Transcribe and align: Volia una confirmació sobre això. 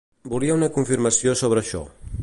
Volia 0.31 0.55
una 0.59 0.69
confirmació 0.79 1.37
sobre 1.43 1.65
això. 1.65 1.85